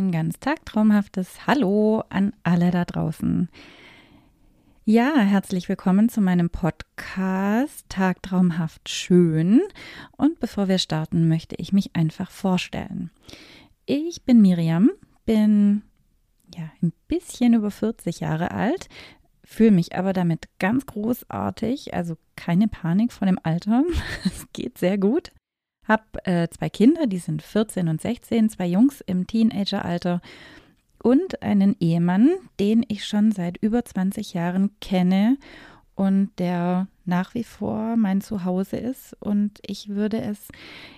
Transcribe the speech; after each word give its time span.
ein 0.00 0.12
ganz 0.12 0.40
tagtraumhaftes 0.40 1.46
Hallo 1.46 2.02
an 2.08 2.32
alle 2.42 2.70
da 2.70 2.86
draußen. 2.86 3.50
Ja, 4.86 5.18
herzlich 5.18 5.68
willkommen 5.68 6.08
zu 6.08 6.22
meinem 6.22 6.48
Podcast 6.48 7.84
Tagtraumhaft 7.90 8.88
schön. 8.88 9.60
Und 10.16 10.40
bevor 10.40 10.68
wir 10.68 10.78
starten, 10.78 11.28
möchte 11.28 11.54
ich 11.58 11.74
mich 11.74 11.94
einfach 11.94 12.30
vorstellen. 12.30 13.10
Ich 13.84 14.22
bin 14.24 14.40
Miriam, 14.40 14.90
bin 15.26 15.82
ja 16.54 16.70
ein 16.82 16.94
bisschen 17.06 17.52
über 17.52 17.70
40 17.70 18.20
Jahre 18.20 18.52
alt, 18.52 18.88
fühle 19.44 19.72
mich 19.72 19.96
aber 19.96 20.14
damit 20.14 20.48
ganz 20.58 20.86
großartig, 20.86 21.92
also 21.92 22.16
keine 22.36 22.68
Panik 22.68 23.12
vor 23.12 23.26
dem 23.26 23.38
Alter. 23.42 23.84
Es 24.24 24.46
geht 24.54 24.78
sehr 24.78 24.96
gut. 24.96 25.30
Habe 25.90 26.24
äh, 26.24 26.46
zwei 26.50 26.68
Kinder, 26.68 27.08
die 27.08 27.18
sind 27.18 27.42
14 27.42 27.88
und 27.88 28.00
16, 28.00 28.48
zwei 28.50 28.66
Jungs 28.68 29.00
im 29.00 29.26
Teenageralter 29.26 30.20
und 31.02 31.42
einen 31.42 31.74
Ehemann, 31.80 32.30
den 32.60 32.84
ich 32.86 33.04
schon 33.04 33.32
seit 33.32 33.56
über 33.56 33.84
20 33.84 34.32
Jahren 34.32 34.70
kenne 34.80 35.36
und 35.96 36.30
der 36.38 36.86
nach 37.06 37.34
wie 37.34 37.42
vor 37.42 37.96
mein 37.96 38.20
Zuhause 38.20 38.76
ist 38.76 39.16
und 39.18 39.58
ich 39.66 39.88
würde 39.88 40.20
es 40.20 40.46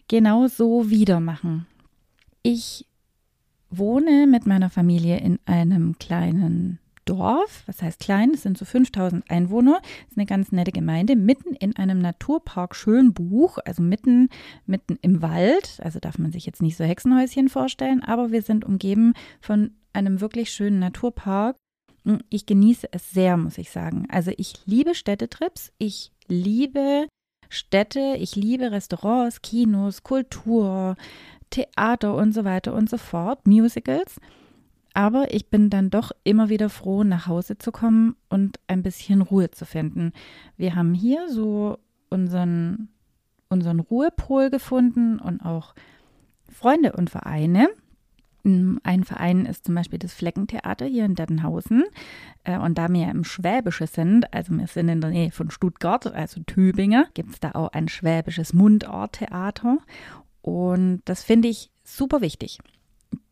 genau 0.09 0.47
so 0.47 0.91
wieder 0.91 1.21
machen. 1.21 1.67
Ich 2.43 2.85
wohne 3.71 4.27
mit 4.27 4.45
meiner 4.47 4.69
Familie 4.69 5.21
in 5.21 5.39
einem 5.47 5.97
kleinen 5.99 6.81
Dorf, 7.05 7.65
was 7.67 7.83
heißt 7.83 8.01
klein, 8.01 8.33
es 8.35 8.43
sind 8.43 8.57
so 8.57 8.65
5000 8.65 9.31
Einwohner, 9.31 9.81
ist 10.09 10.17
eine 10.17 10.27
ganz 10.27 10.53
nette 10.53 10.73
Gemeinde, 10.73 11.17
mitten 11.17 11.55
in 11.55 11.77
einem 11.77 11.99
Naturpark 11.99 12.75
Schönbuch, 12.75 13.59
also 13.65 13.83
mitten, 13.83 14.29
mitten 14.67 14.99
im 15.03 15.23
Wald. 15.23 15.79
Also 15.83 15.99
darf 15.99 16.19
man 16.19 16.33
sich 16.33 16.47
jetzt 16.47 16.63
nicht 16.63 16.77
so 16.77 16.85
Hexenhäuschen 16.85 17.49
vorstellen, 17.49 18.03
aber 18.03 18.31
wir 18.31 18.43
sind 18.43 18.65
umgeben 18.65 19.15
von 19.41 19.73
einem 19.93 20.21
wirklich 20.21 20.51
schönen 20.51 20.79
Naturpark. 20.79 21.57
Ich 22.31 22.47
genieße 22.47 22.89
es 22.93 23.11
sehr, 23.11 23.37
muss 23.37 23.59
ich 23.59 23.71
sagen. 23.71 24.07
Also 24.11 24.33
ich 24.37 24.55
liebe 24.67 24.95
Städtetrips, 24.95 25.73
ich 25.79 26.13
liebe 26.27 27.07
Städte, 27.49 28.17
ich 28.19 28.35
liebe 28.35 28.73
Restaurants, 28.73 29.43
Kinos, 29.43 30.03
Kultur, 30.03 30.97
Theater 31.51 32.15
und 32.15 32.33
so 32.33 32.45
weiter 32.45 32.75
und 32.75 32.89
so 32.89 32.97
fort, 32.97 33.47
Musicals. 33.47 34.17
Aber 34.95 35.33
ich 35.33 35.49
bin 35.49 35.71
dann 35.71 35.91
doch 35.91 36.13
immer 36.25 36.49
wieder 36.49 36.69
froh, 36.69 37.05
nach 37.05 37.27
Hause 37.27 37.59
zu 37.59 37.73
kommen 37.73 38.17
und 38.29 38.59
ein 38.67 38.83
bisschen 38.83 39.23
Ruhe 39.23 39.51
zu 39.51 39.65
finden. 39.65 40.13
Wir 40.57 40.75
haben 40.75 40.95
hier 40.95 41.29
so 41.31 41.79
unseren, 42.11 42.89
unseren 43.49 43.81
Ruhepol 43.81 44.51
gefunden 44.51 45.19
und 45.19 45.41
auch 45.41 45.75
Freunde 46.53 46.93
und 46.93 47.09
Vereine. 47.09 47.69
Mm, 48.43 48.77
ein 48.83 49.05
Verein 49.05 49.47
ist 49.47 49.65
zum 49.65 49.75
Beispiel 49.75 49.99
das 49.99 50.13
Fleckentheater 50.13 50.87
hier 50.87 51.05
in 51.05 51.15
Dettenhausen. 51.15 51.85
Äh, 52.45 52.59
und 52.59 52.77
da 52.77 52.89
wir 52.93 53.09
im 53.09 53.25
Schwäbische 53.25 53.87
sind, 53.87 54.33
also 54.35 54.53
wir 54.53 54.67
sind 54.67 54.89
in 54.89 55.01
der 55.01 55.11
Nähe 55.11 55.31
von 55.31 55.51
Stuttgart, 55.51 56.07
also 56.07 56.43
Tübingen, 56.43 57.07
gibt 57.15 57.33
es 57.33 57.41
da 57.41 57.53
auch 57.53 57.73
ein 57.73 57.89
schwäbisches 57.89 58.53
Mundarttheater. 58.53 59.79
Und 60.43 61.03
das 61.05 61.23
finde 61.23 61.49
ich 61.49 61.71
super 61.85 62.21
wichtig. 62.21 62.59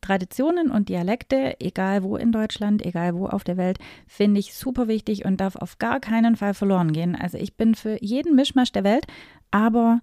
Traditionen 0.00 0.70
und 0.70 0.88
Dialekte, 0.88 1.56
egal 1.60 2.02
wo 2.02 2.16
in 2.16 2.32
Deutschland, 2.32 2.84
egal 2.84 3.14
wo 3.14 3.26
auf 3.26 3.44
der 3.44 3.56
Welt, 3.56 3.78
finde 4.06 4.40
ich 4.40 4.54
super 4.54 4.88
wichtig 4.88 5.24
und 5.24 5.40
darf 5.40 5.56
auf 5.56 5.78
gar 5.78 6.00
keinen 6.00 6.36
Fall 6.36 6.54
verloren 6.54 6.92
gehen. 6.92 7.14
Also 7.14 7.38
ich 7.38 7.54
bin 7.56 7.74
für 7.74 8.02
jeden 8.02 8.34
Mischmasch 8.34 8.72
der 8.72 8.84
Welt, 8.84 9.06
aber 9.50 10.00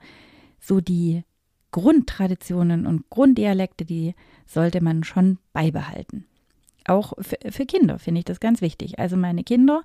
so 0.60 0.82
die 0.82 1.24
Grundtraditionen 1.72 2.86
und 2.86 3.10
Grunddialekte, 3.10 3.86
die 3.86 4.16
sollte 4.46 4.82
man 4.82 5.04
schon 5.04 5.38
beibehalten. 5.54 6.26
Auch 6.86 7.14
für, 7.20 7.38
für 7.52 7.66
Kinder 7.66 8.00
finde 8.00 8.20
ich 8.20 8.26
das 8.26 8.40
ganz 8.40 8.62
wichtig. 8.62 8.98
Also 8.98 9.18
meine 9.18 9.44
Kinder 9.44 9.84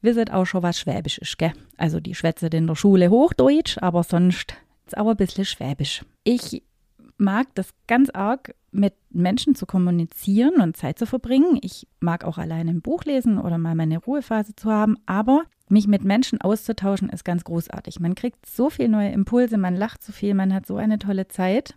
wissen 0.00 0.28
auch 0.30 0.44
schon 0.44 0.62
was 0.62 0.78
Schwäbisches, 0.78 1.36
gell? 1.36 1.52
Also 1.76 1.98
die 1.98 2.14
schwätzen 2.14 2.50
in 2.52 2.66
der 2.68 2.76
Schule 2.76 3.10
Hochdeutsch, 3.10 3.78
aber 3.78 4.04
sonst 4.04 4.54
ist 4.86 4.96
auch 4.96 5.08
ein 5.08 5.16
bisschen 5.16 5.44
Schwäbisch. 5.44 6.04
Ich 6.22 6.62
mag 7.16 7.48
das 7.54 7.70
ganz 7.86 8.10
arg, 8.10 8.54
mit 8.74 8.94
Menschen 9.10 9.54
zu 9.54 9.66
kommunizieren 9.66 10.60
und 10.60 10.76
Zeit 10.76 10.98
zu 10.98 11.06
verbringen. 11.06 11.58
Ich 11.62 11.86
mag 12.00 12.24
auch 12.24 12.38
alleine 12.38 12.70
ein 12.70 12.82
Buch 12.82 13.04
lesen 13.04 13.38
oder 13.38 13.56
mal 13.56 13.74
meine 13.74 13.98
Ruhephase 13.98 14.54
zu 14.56 14.70
haben, 14.70 14.98
aber 15.06 15.44
mich 15.68 15.86
mit 15.86 16.04
Menschen 16.04 16.40
auszutauschen 16.40 17.08
ist 17.08 17.24
ganz 17.24 17.44
großartig. 17.44 18.00
Man 18.00 18.14
kriegt 18.14 18.44
so 18.46 18.70
viele 18.70 18.90
neue 18.90 19.12
Impulse, 19.12 19.56
man 19.56 19.76
lacht 19.76 20.02
so 20.02 20.12
viel, 20.12 20.34
man 20.34 20.52
hat 20.52 20.66
so 20.66 20.76
eine 20.76 20.98
tolle 20.98 21.28
Zeit. 21.28 21.74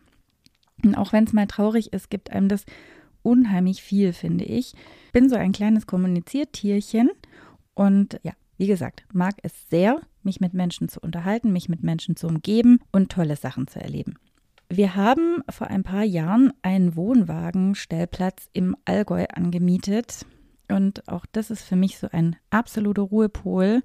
Und 0.83 0.95
auch 0.95 1.13
wenn 1.13 1.23
es 1.23 1.33
mal 1.33 1.47
traurig 1.47 1.93
ist, 1.93 2.09
gibt 2.09 2.31
einem 2.31 2.49
das 2.49 2.65
unheimlich 3.21 3.81
viel, 3.81 4.13
finde 4.13 4.45
ich. 4.45 4.73
Bin 5.13 5.29
so 5.29 5.35
ein 5.35 5.51
kleines 5.51 5.87
Kommuniziertierchen 5.87 7.09
und 7.75 8.19
ja, 8.23 8.33
wie 8.57 8.67
gesagt, 8.67 9.05
mag 9.13 9.35
es 9.43 9.53
sehr, 9.69 10.01
mich 10.23 10.39
mit 10.39 10.53
Menschen 10.53 10.89
zu 10.89 10.99
unterhalten, 10.99 11.53
mich 11.53 11.69
mit 11.69 11.83
Menschen 11.83 12.15
zu 12.15 12.27
umgeben 12.27 12.79
und 12.91 13.11
tolle 13.11 13.35
Sachen 13.35 13.67
zu 13.67 13.79
erleben. 13.79 14.15
Wir 14.69 14.95
haben 14.95 15.43
vor 15.49 15.67
ein 15.67 15.83
paar 15.83 16.03
Jahren 16.03 16.51
einen 16.61 16.97
Wohnwagenstellplatz 16.97 18.49
im 18.51 18.75
Allgäu 18.83 19.25
angemietet. 19.33 20.25
Und 20.69 21.07
auch 21.07 21.25
das 21.31 21.49
ist 21.51 21.63
für 21.63 21.77
mich 21.77 21.97
so 21.97 22.09
ein 22.11 22.35
absoluter 22.49 23.03
Ruhepol. 23.03 23.81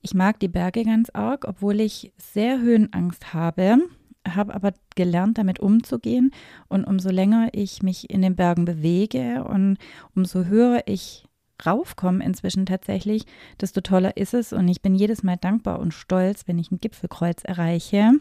Ich 0.00 0.14
mag 0.14 0.40
die 0.40 0.48
Berge 0.48 0.84
ganz 0.84 1.10
arg, 1.10 1.44
obwohl 1.46 1.80
ich 1.80 2.14
sehr 2.16 2.58
Höhenangst 2.58 3.34
habe, 3.34 3.78
habe 4.26 4.54
aber 4.54 4.72
gelernt, 4.96 5.36
damit 5.36 5.60
umzugehen. 5.60 6.30
Und 6.68 6.84
umso 6.84 7.10
länger 7.10 7.50
ich 7.52 7.82
mich 7.82 8.08
in 8.08 8.22
den 8.22 8.34
Bergen 8.34 8.64
bewege 8.64 9.44
und 9.44 9.76
umso 10.14 10.46
höher 10.46 10.84
ich 10.86 11.26
raufkomme 11.64 12.24
inzwischen 12.24 12.64
tatsächlich, 12.64 13.26
desto 13.60 13.82
toller 13.82 14.16
ist 14.16 14.32
es. 14.32 14.54
Und 14.54 14.68
ich 14.68 14.80
bin 14.80 14.94
jedes 14.94 15.22
Mal 15.22 15.36
dankbar 15.36 15.80
und 15.80 15.92
stolz, 15.92 16.48
wenn 16.48 16.58
ich 16.58 16.70
ein 16.70 16.80
Gipfelkreuz 16.80 17.44
erreiche. 17.44 18.12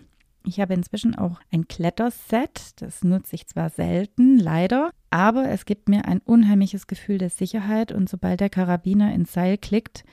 Ich 0.46 0.59
habe 0.59 0.74
inzwischen 0.74 1.16
auch 1.16 1.40
ein 1.52 1.68
Kletterset. 1.68 2.81
Das 2.81 3.04
nutze 3.04 3.36
ich 3.36 3.48
zwar 3.48 3.70
selten, 3.70 4.38
leider, 4.38 4.92
aber 5.09 5.50
es 5.50 5.66
gibt 5.66 5.88
mir 5.88 6.06
ein 6.06 6.20
unheimliches 6.20 6.88
Gefühl 6.88 7.18
der 7.18 7.30
Sicherheit 7.30 7.92
und 7.92 8.09
sobald 8.09 8.42
der 8.42 8.50
Karabiner 8.50 9.14
ins 9.14 9.34
Seil 9.34 9.58
klickt, 9.58 10.04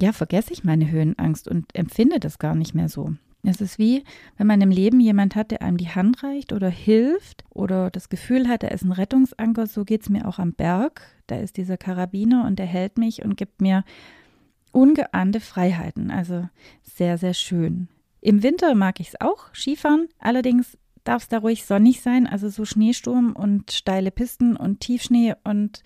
ja, 0.00 0.12
vergesse 0.12 0.52
ich 0.52 0.64
meine 0.64 0.90
Höhenangst 0.90 1.48
und 1.48 1.74
empfinde 1.74 2.20
das 2.20 2.38
gar 2.38 2.54
nicht 2.54 2.74
mehr 2.74 2.88
so. 2.88 3.14
Es 3.46 3.60
ist 3.60 3.78
wie, 3.78 4.04
wenn 4.38 4.46
man 4.46 4.60
im 4.60 4.70
Leben 4.70 5.00
jemand 5.00 5.36
hat, 5.36 5.50
der 5.50 5.62
einem 5.62 5.76
die 5.76 5.90
Hand 5.90 6.22
reicht 6.22 6.52
oder 6.52 6.68
hilft 6.68 7.44
oder 7.50 7.90
das 7.90 8.08
Gefühl 8.08 8.48
hat, 8.48 8.62
er 8.62 8.72
ist 8.72 8.84
ein 8.84 8.92
Rettungsanker. 8.92 9.66
So 9.66 9.84
geht 9.84 10.02
es 10.02 10.08
mir 10.08 10.26
auch 10.26 10.38
am 10.38 10.54
Berg. 10.54 11.02
Da 11.26 11.36
ist 11.36 11.58
dieser 11.58 11.76
Karabiner 11.76 12.46
und 12.46 12.58
der 12.58 12.66
hält 12.66 12.96
mich 12.96 13.22
und 13.22 13.36
gibt 13.36 13.60
mir 13.60 13.84
ungeahnte 14.72 15.40
Freiheiten. 15.40 16.10
Also 16.10 16.48
sehr, 16.82 17.18
sehr 17.18 17.34
schön. 17.34 17.88
Im 18.24 18.42
Winter 18.42 18.74
mag 18.74 19.00
ich 19.00 19.08
es 19.08 19.20
auch, 19.20 19.54
Skifahren. 19.54 20.08
Allerdings 20.18 20.78
darf 21.04 21.24
es 21.24 21.28
da 21.28 21.38
ruhig 21.38 21.66
sonnig 21.66 22.00
sein, 22.00 22.26
also 22.26 22.48
so 22.48 22.64
Schneesturm 22.64 23.36
und 23.36 23.70
steile 23.70 24.10
Pisten 24.10 24.56
und 24.56 24.80
Tiefschnee 24.80 25.34
und 25.44 25.82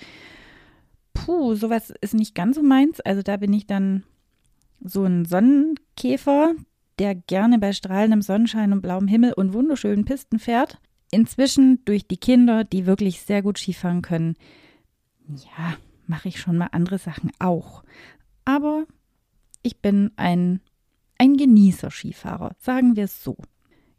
puh, 1.14 1.56
sowas 1.56 1.92
ist 2.00 2.14
nicht 2.14 2.36
ganz 2.36 2.54
so 2.54 2.62
meins. 2.62 3.00
Also 3.00 3.22
da 3.22 3.38
bin 3.38 3.52
ich 3.52 3.66
dann 3.66 4.04
so 4.80 5.02
ein 5.02 5.24
Sonnenkäfer, 5.24 6.54
der 7.00 7.16
gerne 7.16 7.58
bei 7.58 7.72
strahlendem 7.72 8.22
Sonnenschein 8.22 8.72
und 8.72 8.82
blauem 8.82 9.08
Himmel 9.08 9.32
und 9.32 9.52
wunderschönen 9.52 10.04
Pisten 10.04 10.38
fährt. 10.38 10.78
Inzwischen 11.10 11.84
durch 11.86 12.06
die 12.06 12.18
Kinder, 12.18 12.62
die 12.62 12.86
wirklich 12.86 13.22
sehr 13.22 13.42
gut 13.42 13.58
Skifahren 13.58 14.00
können, 14.00 14.36
ja, 15.26 15.74
mache 16.06 16.28
ich 16.28 16.38
schon 16.40 16.56
mal 16.56 16.68
andere 16.70 16.98
Sachen 16.98 17.32
auch. 17.40 17.82
Aber 18.44 18.84
ich 19.64 19.80
bin 19.80 20.12
ein 20.14 20.60
ein 21.18 21.36
Genießer-Skifahrer, 21.36 22.52
sagen 22.58 22.96
wir 22.96 23.04
es 23.04 23.22
so. 23.22 23.36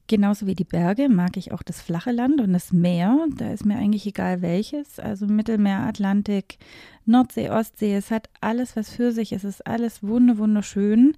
Genauso 0.07 0.47
wie 0.47 0.55
die 0.55 0.63
Berge 0.63 1.07
mag 1.07 1.37
ich 1.37 1.51
auch 1.51 1.61
das 1.61 1.81
flache 1.81 2.11
Land 2.11 2.41
und 2.41 2.51
das 2.51 2.73
Meer. 2.73 3.27
Da 3.35 3.51
ist 3.51 3.63
mir 3.63 3.77
eigentlich 3.77 4.07
egal 4.07 4.41
welches. 4.41 4.99
Also 4.99 5.27
Mittelmeer, 5.27 5.81
Atlantik, 5.81 6.57
Nordsee, 7.05 7.51
Ostsee. 7.51 7.93
Es 7.95 8.09
hat 8.09 8.27
alles 8.41 8.75
was 8.75 8.89
für 8.89 9.11
sich. 9.11 9.33
Es 9.33 9.43
ist 9.43 9.67
alles 9.67 10.01
wunderschön. 10.01 11.15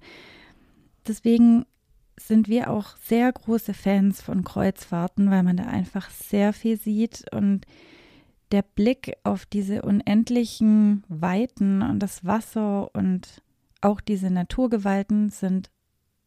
Deswegen 1.06 1.64
sind 2.18 2.48
wir 2.48 2.70
auch 2.70 2.96
sehr 2.98 3.32
große 3.32 3.72
Fans 3.72 4.20
von 4.20 4.44
Kreuzfahrten, 4.44 5.30
weil 5.30 5.42
man 5.42 5.56
da 5.56 5.64
einfach 5.64 6.10
sehr 6.10 6.52
viel 6.52 6.78
sieht 6.78 7.24
und 7.32 7.64
der 8.52 8.62
Blick 8.62 9.14
auf 9.24 9.46
diese 9.46 9.80
unendlichen 9.80 11.04
Weiten 11.08 11.80
und 11.80 12.00
das 12.00 12.26
Wasser 12.26 12.94
und 12.94 13.42
auch 13.80 14.02
diese 14.02 14.30
Naturgewalten 14.30 15.30
sind 15.30 15.70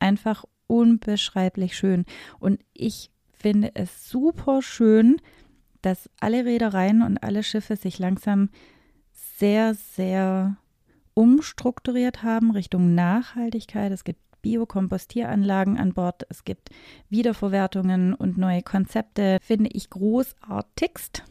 einfach 0.06 0.46
unbeschreiblich 0.68 1.76
schön. 1.76 2.06
Und 2.40 2.64
ich 2.74 3.12
finde 3.34 3.72
es 3.76 4.10
super 4.10 4.62
schön, 4.62 5.18
dass 5.82 6.10
alle 6.20 6.46
Reedereien 6.46 7.02
und 7.02 7.18
alle 7.20 7.44
Schiffe 7.44 7.76
sich 7.76 8.00
langsam 8.00 8.50
sehr, 9.12 9.74
sehr 9.74 10.58
umstrukturiert 11.14 12.24
haben 12.24 12.52
Richtung 12.52 12.96
Nachhaltigkeit. 12.96 13.92
Es 13.92 14.04
gibt 14.04 14.20
Biokompostieranlagen 14.42 15.78
an 15.78 15.94
Bord, 15.94 16.26
es 16.30 16.44
gibt 16.44 16.70
Wiederverwertungen 17.10 18.14
und 18.14 18.38
neue 18.38 18.62
Konzepte, 18.62 19.40
finde 19.42 19.70
ich 19.74 19.90
großartigst. 19.90 21.24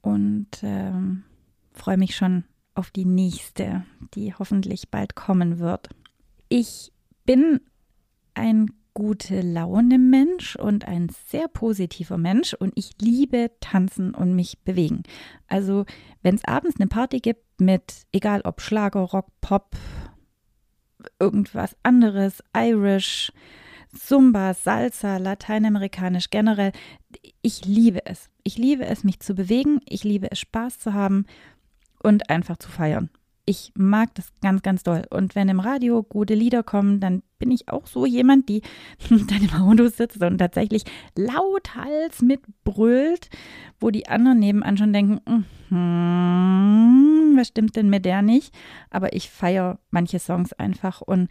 und 0.00 0.48
ähm, 0.62 1.24
freue 1.72 1.96
mich 1.98 2.14
schon 2.16 2.44
auf 2.74 2.90
die 2.90 3.04
nächste, 3.04 3.84
die 4.14 4.34
hoffentlich 4.34 4.90
bald 4.90 5.16
kommen 5.16 5.58
wird. 5.58 5.88
Ich 6.48 6.92
bin 7.24 7.60
ein 8.36 8.70
gute 8.94 9.42
Laune 9.42 9.98
Mensch 9.98 10.56
und 10.56 10.86
ein 10.88 11.10
sehr 11.28 11.48
positiver 11.48 12.16
Mensch 12.16 12.54
und 12.54 12.72
ich 12.76 12.92
liebe 13.00 13.50
tanzen 13.60 14.14
und 14.14 14.34
mich 14.34 14.60
bewegen. 14.60 15.02
Also 15.48 15.84
wenn 16.22 16.36
es 16.36 16.44
abends 16.44 16.80
eine 16.80 16.86
Party 16.86 17.20
gibt 17.20 17.60
mit, 17.60 18.06
egal 18.12 18.40
ob 18.44 18.62
Schlager, 18.62 19.00
Rock, 19.00 19.26
Pop, 19.42 19.76
irgendwas 21.20 21.76
anderes, 21.82 22.42
Irish, 22.56 23.32
Zumba, 23.94 24.54
Salsa, 24.54 25.18
Lateinamerikanisch 25.18 26.30
generell, 26.30 26.72
ich 27.42 27.66
liebe 27.66 28.04
es. 28.06 28.30
Ich 28.44 28.56
liebe 28.56 28.86
es, 28.86 29.04
mich 29.04 29.20
zu 29.20 29.34
bewegen, 29.34 29.80
ich 29.86 30.04
liebe 30.04 30.30
es, 30.30 30.38
Spaß 30.38 30.78
zu 30.78 30.94
haben 30.94 31.26
und 32.02 32.30
einfach 32.30 32.56
zu 32.56 32.70
feiern 32.70 33.10
ich 33.46 33.72
mag 33.76 34.12
das 34.16 34.32
ganz, 34.42 34.62
ganz 34.62 34.82
doll. 34.82 35.04
Und 35.08 35.36
wenn 35.36 35.48
im 35.48 35.60
Radio 35.60 36.02
gute 36.02 36.34
Lieder 36.34 36.64
kommen, 36.64 36.98
dann 36.98 37.22
bin 37.38 37.52
ich 37.52 37.68
auch 37.68 37.86
so 37.86 38.04
jemand, 38.04 38.48
die 38.48 38.62
dann 39.08 39.42
im 39.42 39.54
Auto 39.54 39.86
sitzt 39.86 40.20
und 40.22 40.38
tatsächlich 40.38 40.82
lauthals 41.14 42.22
mitbrüllt, 42.22 43.30
wo 43.78 43.90
die 43.90 44.08
anderen 44.08 44.40
nebenan 44.40 44.76
schon 44.76 44.92
denken, 44.92 45.44
mm, 45.70 47.36
was 47.38 47.48
stimmt 47.48 47.76
denn 47.76 47.88
mit 47.88 48.04
der 48.04 48.22
nicht? 48.22 48.52
Aber 48.90 49.12
ich 49.14 49.30
feiere 49.30 49.78
manche 49.90 50.18
Songs 50.18 50.52
einfach 50.52 51.00
und 51.00 51.28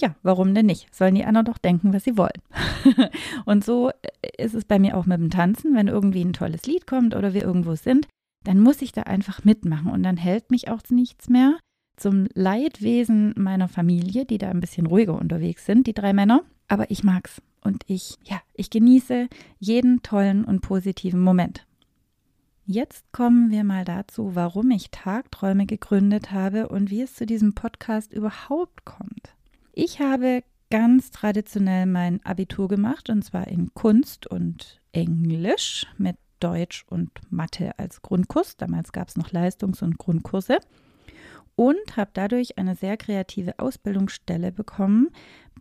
ja, 0.00 0.14
warum 0.22 0.54
denn 0.54 0.66
nicht? 0.66 0.94
Sollen 0.94 1.14
die 1.14 1.24
anderen 1.24 1.44
doch 1.44 1.58
denken, 1.58 1.92
was 1.92 2.04
sie 2.04 2.16
wollen. 2.16 2.40
und 3.44 3.64
so 3.64 3.90
ist 4.38 4.54
es 4.54 4.64
bei 4.64 4.78
mir 4.78 4.96
auch 4.96 5.06
mit 5.06 5.18
dem 5.18 5.28
Tanzen, 5.28 5.74
wenn 5.74 5.88
irgendwie 5.88 6.24
ein 6.24 6.32
tolles 6.32 6.64
Lied 6.64 6.86
kommt 6.86 7.14
oder 7.14 7.34
wir 7.34 7.42
irgendwo 7.42 7.74
sind, 7.74 8.06
dann 8.44 8.60
muss 8.60 8.82
ich 8.82 8.92
da 8.92 9.02
einfach 9.02 9.44
mitmachen 9.44 9.90
und 9.90 10.02
dann 10.02 10.16
hält 10.16 10.50
mich 10.50 10.68
auch 10.68 10.80
nichts 10.90 11.28
mehr. 11.28 11.58
Zum 11.96 12.26
Leidwesen 12.34 13.34
meiner 13.36 13.68
Familie, 13.68 14.24
die 14.24 14.38
da 14.38 14.48
ein 14.48 14.60
bisschen 14.60 14.86
ruhiger 14.86 15.14
unterwegs 15.14 15.66
sind, 15.66 15.86
die 15.86 15.92
drei 15.92 16.12
Männer. 16.12 16.42
Aber 16.68 16.90
ich 16.90 17.04
mag's 17.04 17.42
und 17.62 17.84
ich, 17.86 18.16
ja, 18.24 18.40
ich 18.54 18.70
genieße 18.70 19.28
jeden 19.58 20.02
tollen 20.02 20.44
und 20.44 20.60
positiven 20.60 21.20
Moment. 21.20 21.66
Jetzt 22.64 23.12
kommen 23.12 23.50
wir 23.50 23.64
mal 23.64 23.84
dazu, 23.84 24.34
warum 24.34 24.70
ich 24.70 24.90
Tagträume 24.90 25.66
gegründet 25.66 26.30
habe 26.30 26.68
und 26.68 26.90
wie 26.90 27.02
es 27.02 27.14
zu 27.14 27.26
diesem 27.26 27.54
Podcast 27.54 28.12
überhaupt 28.12 28.84
kommt. 28.84 29.34
Ich 29.72 30.00
habe 30.00 30.44
ganz 30.70 31.10
traditionell 31.10 31.86
mein 31.86 32.24
Abitur 32.24 32.68
gemacht 32.68 33.10
und 33.10 33.24
zwar 33.24 33.48
in 33.48 33.74
Kunst 33.74 34.26
und 34.28 34.80
Englisch 34.92 35.86
mit 35.98 36.16
Deutsch 36.40 36.84
und 36.88 37.10
Mathe 37.30 37.78
als 37.78 38.02
Grundkurs. 38.02 38.56
Damals 38.56 38.92
gab 38.92 39.08
es 39.08 39.16
noch 39.16 39.30
Leistungs- 39.32 39.82
und 39.82 39.98
Grundkurse. 39.98 40.58
Und 41.56 41.96
habe 41.96 42.10
dadurch 42.14 42.58
eine 42.58 42.74
sehr 42.74 42.96
kreative 42.96 43.58
Ausbildungsstelle 43.58 44.50
bekommen 44.50 45.10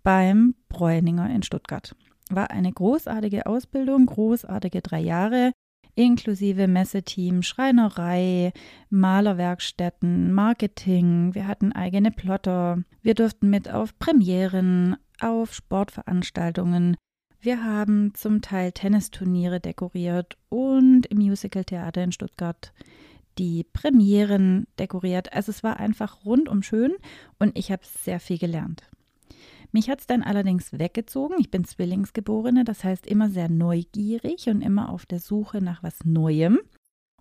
beim 0.04 0.56
Bräuninger 0.70 1.30
in 1.30 1.44
Stuttgart. 1.44 1.96
War 2.30 2.52
eine 2.52 2.72
großartige 2.72 3.46
Ausbildung, 3.46 4.06
großartige 4.06 4.82
drei 4.82 5.00
Jahre, 5.00 5.52
inklusive 5.96 6.68
Messeteam, 6.68 7.42
Schreinerei, 7.44 8.54
Malerwerkstätten, 8.90 10.32
Marketing. 10.32 11.36
Wir 11.36 11.48
hatten 11.48 11.74
eigene 11.74 12.12
Plotter. 12.12 12.84
Wir 13.02 13.16
durften 13.16 13.50
mit 13.50 13.70
auf 13.70 13.98
Premieren, 14.00 14.96
auf 15.20 15.54
Sportveranstaltungen, 15.54 16.96
wir 17.42 17.64
haben 17.64 18.14
zum 18.16 18.42
Teil 18.42 18.72
Tennisturniere 18.72 19.60
dekoriert 19.60 20.38
und 20.50 21.06
im 21.06 21.20
Musical-Theater 21.20 22.04
in 22.04 22.12
Stuttgart 22.12 22.74
die 23.38 23.64
Premieren 23.64 24.68
dekoriert. 24.78 25.32
Also 25.32 25.52
es 25.52 25.64
war 25.64 25.78
einfach 25.78 26.26
rundum 26.26 26.64
schön 26.64 26.94
und 27.40 27.58
ich 27.58 27.72
habe 27.72 27.84
sehr 27.86 28.20
viel 28.20 28.38
gelernt. 28.38 28.84
Mich 29.72 29.90
hat 29.90 30.02
es 30.02 30.08
dann 30.08 30.24
allerdings 30.24 30.78
weggezogen. 30.78 31.36
Ich 31.40 31.52
bin 31.52 31.64
Zwillingsgeborene, 31.64 32.66
das 32.66 32.84
heißt 32.84 33.06
immer 33.06 33.30
sehr 33.30 33.50
neugierig 33.50 34.50
und 34.50 34.62
immer 34.62 34.90
auf 34.90 35.06
der 35.06 35.20
Suche 35.20 35.62
nach 35.62 35.84
was 35.84 36.04
Neuem 36.04 36.60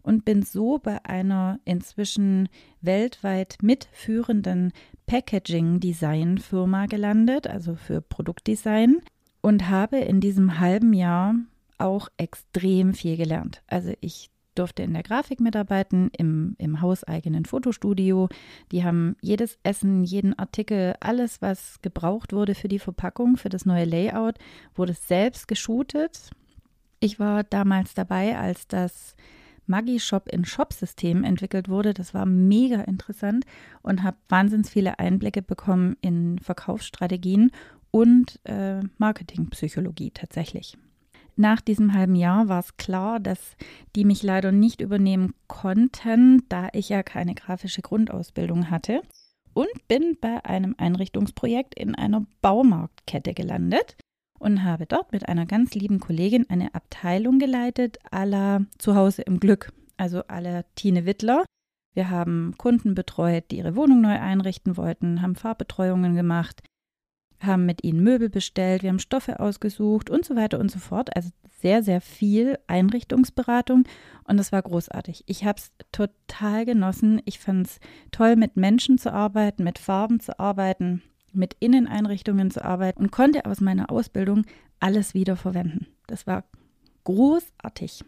und 0.02 0.24
bin 0.24 0.42
so 0.42 0.78
bei 0.78 1.04
einer 1.04 1.60
inzwischen 1.64 2.48
weltweit 2.80 3.58
mitführenden 3.62 4.72
Packaging-Design-Firma 5.06 6.86
gelandet, 6.86 7.46
also 7.46 7.74
für 7.74 8.00
Produktdesign 8.00 9.02
und 9.40 9.68
habe 9.68 9.98
in 9.98 10.20
diesem 10.20 10.58
halben 10.58 10.92
Jahr 10.92 11.34
auch 11.78 12.08
extrem 12.16 12.94
viel 12.94 13.16
gelernt. 13.16 13.62
Also 13.68 13.92
ich 14.00 14.30
durfte 14.58 14.82
in 14.82 14.92
der 14.92 15.02
Grafik 15.02 15.40
mitarbeiten, 15.40 16.10
im, 16.16 16.56
im 16.58 16.80
hauseigenen 16.80 17.44
Fotostudio. 17.44 18.28
Die 18.72 18.84
haben 18.84 19.16
jedes 19.20 19.58
Essen, 19.62 20.02
jeden 20.02 20.36
Artikel, 20.38 20.94
alles, 21.00 21.40
was 21.40 21.80
gebraucht 21.80 22.32
wurde 22.32 22.54
für 22.54 22.68
die 22.68 22.80
Verpackung, 22.80 23.36
für 23.36 23.48
das 23.48 23.64
neue 23.64 23.84
Layout, 23.84 24.34
wurde 24.74 24.94
selbst 24.94 25.46
geshootet. 25.46 26.30
Ich 27.00 27.20
war 27.20 27.44
damals 27.44 27.94
dabei, 27.94 28.36
als 28.36 28.66
das 28.66 29.14
Maggi 29.68 30.00
Shop 30.00 30.28
in 30.28 30.44
Shop 30.44 30.72
System 30.72 31.22
entwickelt 31.22 31.68
wurde. 31.68 31.94
Das 31.94 32.14
war 32.14 32.26
mega 32.26 32.80
interessant 32.80 33.44
und 33.82 34.02
habe 34.02 34.16
wahnsinnig 34.28 34.68
viele 34.68 34.98
Einblicke 34.98 35.42
bekommen 35.42 35.96
in 36.00 36.38
Verkaufsstrategien 36.38 37.52
und 37.90 38.40
äh, 38.44 38.80
Marketingpsychologie 38.98 40.10
tatsächlich. 40.10 40.76
Nach 41.36 41.60
diesem 41.60 41.94
halben 41.94 42.16
Jahr 42.16 42.48
war 42.48 42.58
es 42.58 42.76
klar, 42.78 43.20
dass 43.20 43.56
die 43.94 44.04
mich 44.04 44.24
leider 44.24 44.50
nicht 44.50 44.80
übernehmen 44.80 45.34
konnten, 45.46 46.42
da 46.48 46.68
ich 46.72 46.88
ja 46.88 47.04
keine 47.04 47.36
grafische 47.36 47.80
Grundausbildung 47.80 48.70
hatte 48.70 49.02
und 49.54 49.68
bin 49.86 50.16
bei 50.20 50.44
einem 50.44 50.74
Einrichtungsprojekt 50.78 51.74
in 51.74 51.94
einer 51.94 52.26
Baumarktkette 52.42 53.34
gelandet 53.34 53.96
und 54.40 54.64
habe 54.64 54.86
dort 54.86 55.12
mit 55.12 55.28
einer 55.28 55.46
ganz 55.46 55.74
lieben 55.74 56.00
Kollegin 56.00 56.48
eine 56.48 56.74
Abteilung 56.74 57.38
geleitet, 57.38 57.98
aller 58.10 58.66
Zuhause 58.78 59.22
im 59.22 59.38
Glück, 59.38 59.72
also 59.96 60.22
aller 60.28 60.64
Tine 60.74 61.06
Wittler. 61.06 61.44
Wir 61.94 62.10
haben 62.10 62.54
Kunden 62.58 62.94
betreut, 62.94 63.44
die 63.50 63.58
ihre 63.58 63.76
Wohnung 63.76 64.00
neu 64.00 64.18
einrichten 64.18 64.76
wollten, 64.76 65.22
haben 65.22 65.36
Farbbetreuungen 65.36 66.14
gemacht, 66.14 66.62
haben 67.40 67.66
mit 67.66 67.84
ihnen 67.84 68.02
Möbel 68.02 68.28
bestellt, 68.28 68.82
wir 68.82 68.90
haben 68.90 68.98
Stoffe 68.98 69.40
ausgesucht 69.40 70.10
und 70.10 70.24
so 70.24 70.36
weiter 70.36 70.58
und 70.58 70.70
so 70.70 70.78
fort. 70.78 71.14
Also 71.16 71.30
sehr, 71.60 71.82
sehr 71.82 72.00
viel 72.00 72.58
Einrichtungsberatung 72.66 73.84
und 74.24 74.38
es 74.38 74.52
war 74.52 74.62
großartig. 74.62 75.24
Ich 75.26 75.44
habe 75.44 75.58
es 75.58 75.72
total 75.92 76.64
genossen. 76.64 77.20
Ich 77.24 77.38
fand 77.38 77.66
es 77.66 77.80
toll, 78.10 78.36
mit 78.36 78.56
Menschen 78.56 78.98
zu 78.98 79.12
arbeiten, 79.12 79.64
mit 79.64 79.78
Farben 79.78 80.20
zu 80.20 80.38
arbeiten, 80.38 81.02
mit 81.32 81.56
Inneneinrichtungen 81.60 82.50
zu 82.50 82.64
arbeiten 82.64 83.02
und 83.02 83.10
konnte 83.10 83.44
aus 83.44 83.60
meiner 83.60 83.90
Ausbildung 83.90 84.44
alles 84.80 85.14
wieder 85.14 85.36
verwenden. 85.36 85.86
Das 86.06 86.26
war 86.26 86.44
großartig. 87.04 88.04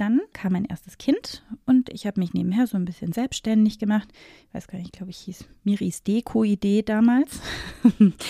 Dann 0.00 0.22
kam 0.32 0.54
mein 0.54 0.64
erstes 0.64 0.96
Kind 0.96 1.44
und 1.66 1.90
ich 1.90 2.06
habe 2.06 2.20
mich 2.20 2.32
nebenher 2.32 2.66
so 2.66 2.78
ein 2.78 2.86
bisschen 2.86 3.12
selbstständig 3.12 3.78
gemacht. 3.78 4.08
Ich 4.48 4.54
weiß 4.54 4.66
gar 4.66 4.78
nicht, 4.78 4.86
ich 4.86 4.92
glaube, 4.92 5.10
ich 5.10 5.18
hieß 5.18 5.44
Miris 5.64 6.02
Deko-Idee 6.04 6.80
damals. 6.80 7.42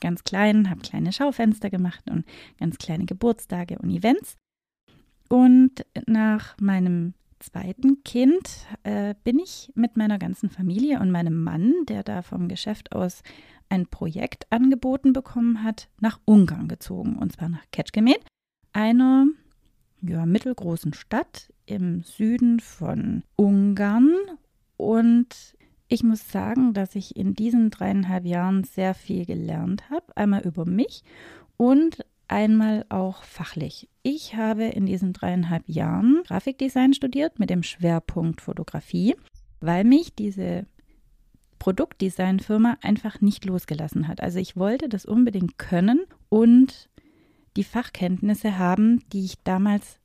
ganz 0.00 0.22
klein, 0.22 0.70
habe 0.70 0.82
kleine 0.82 1.12
Schaufenster 1.12 1.68
gemacht 1.68 2.08
und 2.08 2.24
ganz 2.60 2.78
kleine 2.78 3.06
Geburtstage 3.06 3.76
und 3.80 3.90
Events. 3.90 4.36
Und 5.28 5.84
nach 6.06 6.56
meinem 6.60 7.14
zweiten 7.40 8.04
Kind 8.04 8.64
äh, 8.84 9.16
bin 9.24 9.40
ich 9.40 9.72
mit 9.74 9.96
meiner 9.96 10.20
ganzen 10.20 10.48
Familie 10.48 11.00
und 11.00 11.10
meinem 11.10 11.42
Mann, 11.42 11.74
der 11.88 12.04
da 12.04 12.22
vom 12.22 12.46
Geschäft 12.46 12.92
aus 12.92 13.24
ein 13.68 13.88
Projekt 13.88 14.46
angeboten 14.52 15.12
bekommen 15.12 15.64
hat, 15.64 15.88
nach 15.98 16.20
Ungarn 16.24 16.68
gezogen. 16.68 17.18
Und 17.18 17.32
zwar 17.32 17.48
nach 17.48 17.64
Ketschgemet, 17.72 18.24
einer 18.72 19.26
ja, 20.02 20.26
mittelgroßen 20.26 20.94
Stadt 20.94 21.52
im 21.66 22.02
Süden 22.02 22.60
von 22.60 23.22
Ungarn. 23.36 24.14
Und 24.76 25.56
ich 25.88 26.02
muss 26.02 26.30
sagen, 26.30 26.74
dass 26.74 26.94
ich 26.94 27.16
in 27.16 27.34
diesen 27.34 27.70
dreieinhalb 27.70 28.24
Jahren 28.24 28.64
sehr 28.64 28.94
viel 28.94 29.24
gelernt 29.24 29.90
habe. 29.90 30.16
Einmal 30.16 30.42
über 30.42 30.64
mich 30.64 31.02
und 31.56 32.04
einmal 32.28 32.84
auch 32.88 33.22
fachlich. 33.22 33.88
Ich 34.02 34.36
habe 34.36 34.64
in 34.64 34.86
diesen 34.86 35.12
dreieinhalb 35.12 35.68
Jahren 35.68 36.22
Grafikdesign 36.26 36.92
studiert 36.92 37.38
mit 37.38 37.50
dem 37.50 37.62
Schwerpunkt 37.62 38.40
Fotografie, 38.40 39.14
weil 39.60 39.84
mich 39.84 40.14
diese 40.14 40.66
Produktdesignfirma 41.58 42.78
einfach 42.82 43.20
nicht 43.20 43.44
losgelassen 43.44 44.08
hat. 44.08 44.20
Also 44.20 44.38
ich 44.38 44.56
wollte 44.56 44.88
das 44.88 45.06
unbedingt 45.06 45.58
können 45.58 46.00
und 46.28 46.88
die 47.56 47.64
Fachkenntnisse 47.64 48.58
haben, 48.58 49.02
die 49.12 49.24
ich 49.24 49.42
damals 49.42 49.98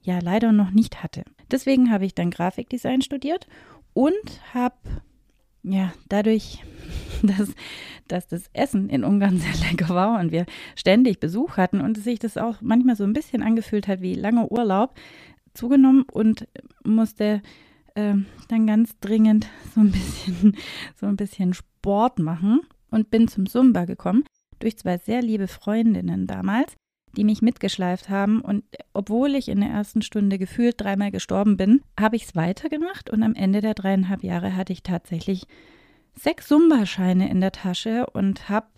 ja 0.00 0.20
leider 0.20 0.52
noch 0.52 0.70
nicht 0.70 1.02
hatte. 1.02 1.24
Deswegen 1.50 1.90
habe 1.90 2.06
ich 2.06 2.14
dann 2.14 2.30
Grafikdesign 2.30 3.02
studiert 3.02 3.46
und 3.92 4.40
habe 4.54 4.76
ja 5.62 5.92
dadurch, 6.08 6.62
dass, 7.22 7.52
dass 8.08 8.28
das 8.28 8.48
Essen 8.52 8.88
in 8.88 9.04
Ungarn 9.04 9.38
sehr 9.38 9.68
lecker 9.68 9.94
war 9.94 10.20
und 10.20 10.30
wir 10.32 10.46
ständig 10.76 11.20
Besuch 11.20 11.56
hatten 11.56 11.80
und 11.80 11.98
sich 11.98 12.18
das 12.18 12.36
auch 12.36 12.60
manchmal 12.60 12.96
so 12.96 13.04
ein 13.04 13.12
bisschen 13.12 13.42
angefühlt 13.42 13.88
hat 13.88 14.00
wie 14.00 14.14
langer 14.14 14.50
Urlaub, 14.50 14.94
zugenommen 15.54 16.04
und 16.12 16.46
musste 16.84 17.42
äh, 17.94 18.14
dann 18.48 18.66
ganz 18.66 18.98
dringend 19.00 19.48
so 19.74 19.80
ein 19.80 19.90
bisschen, 19.90 20.56
so 21.00 21.06
ein 21.06 21.16
bisschen 21.16 21.54
Sport 21.54 22.18
machen 22.18 22.60
und 22.90 23.10
bin 23.10 23.26
zum 23.26 23.46
Zumba 23.46 23.86
gekommen 23.86 24.24
durch 24.58 24.78
zwei 24.78 24.98
sehr 24.98 25.22
liebe 25.22 25.48
Freundinnen 25.48 26.26
damals, 26.26 26.74
die 27.16 27.24
mich 27.24 27.42
mitgeschleift 27.42 28.08
haben. 28.08 28.40
Und 28.40 28.64
obwohl 28.92 29.34
ich 29.34 29.48
in 29.48 29.60
der 29.60 29.70
ersten 29.70 30.02
Stunde 30.02 30.38
gefühlt 30.38 30.80
dreimal 30.80 31.10
gestorben 31.10 31.56
bin, 31.56 31.82
habe 31.98 32.16
ich 32.16 32.24
es 32.24 32.36
weitergemacht 32.36 33.10
und 33.10 33.22
am 33.22 33.34
Ende 33.34 33.60
der 33.60 33.74
dreieinhalb 33.74 34.22
Jahre 34.22 34.56
hatte 34.56 34.72
ich 34.72 34.82
tatsächlich 34.82 35.46
sechs 36.14 36.48
Zumba-Scheine 36.48 37.28
in 37.28 37.40
der 37.40 37.52
Tasche 37.52 38.06
und 38.12 38.48
habe 38.48 38.68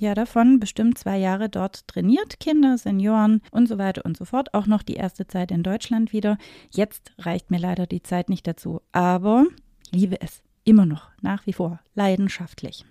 ja 0.00 0.14
davon 0.14 0.60
bestimmt 0.60 0.98
zwei 0.98 1.18
Jahre 1.18 1.48
dort 1.48 1.88
trainiert, 1.88 2.38
Kinder, 2.38 2.78
Senioren 2.78 3.40
und 3.50 3.66
so 3.66 3.78
weiter 3.78 4.04
und 4.04 4.16
so 4.16 4.24
fort. 4.24 4.54
Auch 4.54 4.66
noch 4.66 4.82
die 4.82 4.94
erste 4.94 5.26
Zeit 5.26 5.50
in 5.50 5.62
Deutschland 5.62 6.12
wieder. 6.12 6.38
Jetzt 6.70 7.12
reicht 7.18 7.50
mir 7.50 7.58
leider 7.58 7.86
die 7.86 8.02
Zeit 8.02 8.28
nicht 8.28 8.46
dazu, 8.46 8.80
aber 8.92 9.46
liebe 9.90 10.20
es 10.20 10.42
immer 10.64 10.86
noch, 10.86 11.10
nach 11.22 11.46
wie 11.46 11.52
vor, 11.52 11.80
leidenschaftlich. 11.94 12.84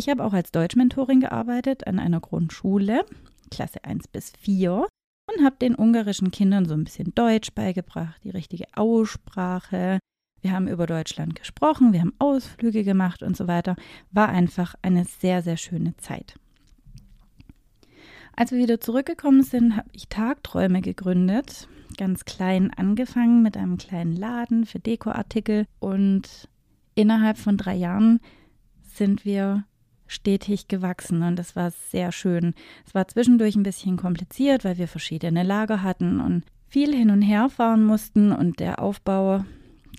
Ich 0.00 0.08
habe 0.08 0.24
auch 0.24 0.32
als 0.32 0.50
Deutschmentorin 0.50 1.20
gearbeitet 1.20 1.86
an 1.86 1.98
einer 1.98 2.20
Grundschule, 2.20 3.04
Klasse 3.50 3.84
1 3.84 4.08
bis 4.08 4.32
4, 4.40 4.88
und 5.26 5.44
habe 5.44 5.56
den 5.60 5.74
ungarischen 5.74 6.30
Kindern 6.30 6.64
so 6.64 6.72
ein 6.72 6.84
bisschen 6.84 7.14
Deutsch 7.14 7.52
beigebracht, 7.52 8.18
die 8.24 8.30
richtige 8.30 8.64
Aussprache. 8.72 9.98
Wir 10.40 10.52
haben 10.52 10.68
über 10.68 10.86
Deutschland 10.86 11.34
gesprochen, 11.34 11.92
wir 11.92 12.00
haben 12.00 12.14
Ausflüge 12.18 12.82
gemacht 12.82 13.22
und 13.22 13.36
so 13.36 13.46
weiter. 13.46 13.76
War 14.10 14.30
einfach 14.30 14.74
eine 14.80 15.04
sehr, 15.04 15.42
sehr 15.42 15.58
schöne 15.58 15.94
Zeit. 15.98 16.34
Als 18.34 18.52
wir 18.52 18.58
wieder 18.58 18.80
zurückgekommen 18.80 19.42
sind, 19.42 19.76
habe 19.76 19.90
ich 19.92 20.08
Tagträume 20.08 20.80
gegründet. 20.80 21.68
Ganz 21.98 22.24
klein 22.24 22.72
angefangen 22.72 23.42
mit 23.42 23.54
einem 23.54 23.76
kleinen 23.76 24.16
Laden 24.16 24.64
für 24.64 24.78
Dekoartikel 24.78 25.66
und 25.78 26.48
innerhalb 26.94 27.36
von 27.36 27.58
drei 27.58 27.74
Jahren 27.74 28.20
sind 28.82 29.26
wir 29.26 29.66
stetig 30.10 30.68
gewachsen 30.68 31.22
und 31.22 31.36
das 31.36 31.56
war 31.56 31.70
sehr 31.70 32.12
schön. 32.12 32.54
Es 32.86 32.94
war 32.94 33.06
zwischendurch 33.06 33.56
ein 33.56 33.62
bisschen 33.62 33.96
kompliziert, 33.96 34.64
weil 34.64 34.76
wir 34.76 34.88
verschiedene 34.88 35.42
Lager 35.42 35.82
hatten 35.82 36.20
und 36.20 36.44
viel 36.68 36.94
hin 36.94 37.10
und 37.10 37.22
her 37.22 37.48
fahren 37.48 37.84
mussten 37.84 38.32
und 38.32 38.60
der 38.60 38.82
Aufbau 38.82 39.44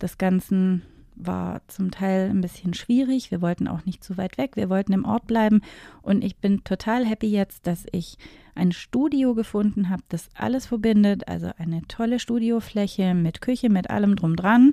des 0.00 0.18
Ganzen 0.18 0.82
war 1.14 1.60
zum 1.68 1.90
Teil 1.90 2.30
ein 2.30 2.40
bisschen 2.40 2.74
schwierig. 2.74 3.30
Wir 3.30 3.42
wollten 3.42 3.68
auch 3.68 3.84
nicht 3.84 4.02
zu 4.02 4.16
weit 4.16 4.38
weg. 4.38 4.56
Wir 4.56 4.70
wollten 4.70 4.92
im 4.92 5.04
Ort 5.04 5.26
bleiben. 5.26 5.60
Und 6.00 6.24
ich 6.24 6.36
bin 6.36 6.64
total 6.64 7.04
happy 7.04 7.28
jetzt, 7.28 7.66
dass 7.66 7.86
ich 7.92 8.16
ein 8.54 8.72
Studio 8.72 9.34
gefunden 9.34 9.88
habe, 9.88 10.02
das 10.08 10.28
alles 10.34 10.66
verbindet. 10.66 11.28
Also 11.28 11.50
eine 11.58 11.82
tolle 11.88 12.18
Studiofläche 12.18 13.14
mit 13.14 13.40
Küche, 13.40 13.70
mit 13.70 13.90
allem 13.90 14.16
drum 14.16 14.36
dran. 14.36 14.72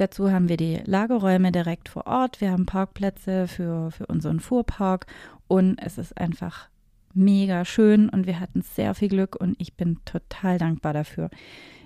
Dazu 0.00 0.30
haben 0.30 0.48
wir 0.48 0.56
die 0.56 0.80
Lagerräume 0.86 1.52
direkt 1.52 1.90
vor 1.90 2.06
Ort. 2.06 2.40
Wir 2.40 2.52
haben 2.52 2.64
Parkplätze 2.64 3.46
für, 3.46 3.90
für 3.90 4.06
unseren 4.06 4.40
Fuhrpark. 4.40 5.04
Und 5.46 5.78
es 5.78 5.98
ist 5.98 6.16
einfach 6.16 6.70
mega 7.12 7.66
schön 7.66 8.08
und 8.08 8.26
wir 8.26 8.40
hatten 8.40 8.62
sehr 8.62 8.94
viel 8.94 9.08
Glück 9.10 9.36
und 9.36 9.56
ich 9.58 9.74
bin 9.74 9.98
total 10.06 10.56
dankbar 10.56 10.94
dafür. 10.94 11.28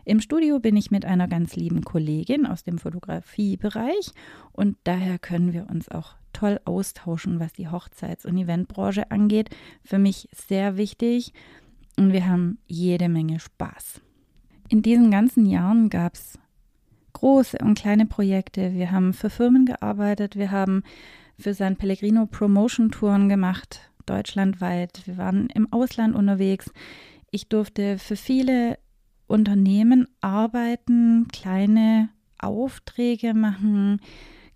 Im 0.04 0.20
Studio 0.20 0.60
bin 0.60 0.76
ich 0.76 0.92
mit 0.92 1.04
einer 1.04 1.26
ganz 1.26 1.56
lieben 1.56 1.82
Kollegin 1.82 2.46
aus 2.46 2.62
dem 2.62 2.78
Fotografiebereich 2.78 4.12
und 4.52 4.76
daher 4.84 5.18
können 5.18 5.52
wir 5.52 5.68
uns 5.68 5.88
auch 5.88 6.14
toll 6.32 6.60
austauschen, 6.66 7.40
was 7.40 7.52
die 7.52 7.66
Hochzeits- 7.66 8.26
und 8.26 8.38
Eventbranche 8.38 9.10
angeht. 9.10 9.50
Für 9.82 9.98
mich 9.98 10.28
sehr 10.30 10.76
wichtig 10.76 11.32
und 11.96 12.12
wir 12.12 12.28
haben 12.28 12.58
jede 12.68 13.08
Menge 13.08 13.40
Spaß. 13.40 14.02
In 14.68 14.82
diesen 14.82 15.10
ganzen 15.10 15.46
Jahren 15.46 15.90
gab 15.90 16.14
es 16.14 16.38
große 17.14 17.58
und 17.62 17.78
kleine 17.78 18.06
Projekte. 18.06 18.74
Wir 18.74 18.92
haben 18.92 19.14
für 19.14 19.30
Firmen 19.30 19.64
gearbeitet, 19.64 20.36
wir 20.36 20.50
haben 20.50 20.82
für 21.38 21.54
San 21.54 21.76
Pellegrino 21.76 22.26
Promotion 22.26 22.90
Touren 22.90 23.28
gemacht, 23.28 23.80
deutschlandweit. 24.06 25.02
Wir 25.06 25.16
waren 25.16 25.48
im 25.48 25.72
Ausland 25.72 26.14
unterwegs. 26.14 26.70
Ich 27.30 27.48
durfte 27.48 27.98
für 27.98 28.16
viele 28.16 28.78
Unternehmen 29.26 30.06
arbeiten, 30.20 31.26
kleine 31.32 32.10
Aufträge 32.38 33.34
machen, 33.34 34.00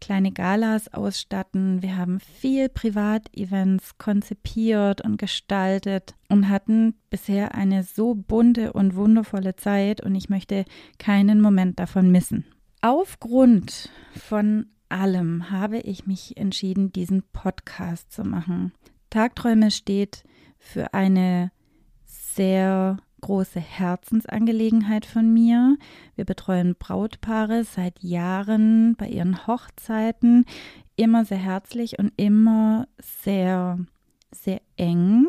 kleine 0.00 0.32
Galas 0.32 0.92
ausstatten. 0.92 1.82
Wir 1.82 1.96
haben 1.96 2.20
viel 2.20 2.68
Privatevents 2.68 3.98
konzipiert 3.98 5.00
und 5.00 5.18
gestaltet 5.18 6.14
und 6.28 6.48
hatten 6.48 6.94
bisher 7.10 7.54
eine 7.54 7.82
so 7.82 8.14
bunte 8.14 8.72
und 8.72 8.94
wundervolle 8.94 9.56
Zeit 9.56 10.00
und 10.00 10.14
ich 10.14 10.28
möchte 10.28 10.64
keinen 10.98 11.40
Moment 11.40 11.78
davon 11.78 12.10
missen. 12.10 12.44
Aufgrund 12.80 13.90
von 14.14 14.66
allem 14.88 15.50
habe 15.50 15.78
ich 15.78 16.06
mich 16.06 16.36
entschieden, 16.36 16.92
diesen 16.92 17.22
Podcast 17.32 18.12
zu 18.12 18.22
machen. 18.22 18.72
Tagträume 19.10 19.70
steht 19.70 20.24
für 20.58 20.94
eine 20.94 21.50
sehr 22.04 22.98
große 23.20 23.60
Herzensangelegenheit 23.60 25.06
von 25.06 25.32
mir. 25.32 25.76
Wir 26.14 26.24
betreuen 26.24 26.74
Brautpaare 26.78 27.64
seit 27.64 28.02
Jahren 28.02 28.94
bei 28.96 29.08
ihren 29.08 29.46
Hochzeiten, 29.46 30.44
immer 30.96 31.24
sehr 31.24 31.38
herzlich 31.38 31.98
und 31.98 32.12
immer 32.16 32.88
sehr, 33.00 33.78
sehr 34.32 34.60
eng. 34.76 35.28